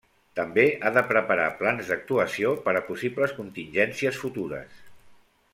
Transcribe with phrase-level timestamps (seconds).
[0.37, 4.85] També ha de preparar plans d'actuació per a possibles contingències futures.